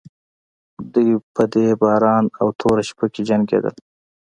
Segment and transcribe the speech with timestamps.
[0.93, 3.75] دوی په دې باران او توره شپه کې جنګېدل.